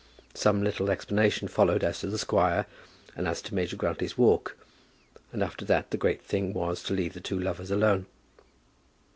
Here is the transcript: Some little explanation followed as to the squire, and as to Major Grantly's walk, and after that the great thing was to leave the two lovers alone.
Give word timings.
Some 0.33 0.63
little 0.63 0.89
explanation 0.89 1.47
followed 1.47 1.83
as 1.83 1.99
to 1.99 2.07
the 2.07 2.17
squire, 2.17 2.65
and 3.15 3.27
as 3.27 3.39
to 3.43 3.53
Major 3.53 3.75
Grantly's 3.77 4.17
walk, 4.17 4.57
and 5.31 5.43
after 5.43 5.63
that 5.65 5.91
the 5.91 5.95
great 5.97 6.23
thing 6.23 6.53
was 6.53 6.81
to 6.85 6.95
leave 6.95 7.13
the 7.13 7.21
two 7.21 7.39
lovers 7.39 7.69
alone. 7.69 8.07